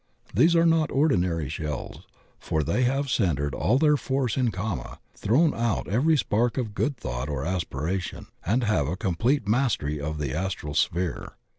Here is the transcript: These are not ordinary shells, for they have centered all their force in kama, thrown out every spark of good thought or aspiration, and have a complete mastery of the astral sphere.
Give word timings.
These 0.33 0.55
are 0.55 0.65
not 0.65 0.89
ordinary 0.89 1.47
shells, 1.47 2.07
for 2.39 2.63
they 2.63 2.85
have 2.85 3.07
centered 3.07 3.53
all 3.53 3.77
their 3.77 3.97
force 3.97 4.35
in 4.35 4.49
kama, 4.49 4.97
thrown 5.13 5.53
out 5.53 5.87
every 5.87 6.17
spark 6.17 6.57
of 6.57 6.73
good 6.73 6.97
thought 6.97 7.29
or 7.29 7.45
aspiration, 7.45 8.25
and 8.43 8.63
have 8.63 8.87
a 8.87 8.97
complete 8.97 9.47
mastery 9.47 10.01
of 10.01 10.17
the 10.17 10.33
astral 10.33 10.73
sphere. 10.73 11.33